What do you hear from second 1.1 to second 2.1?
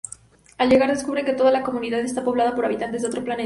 que toda la comunidad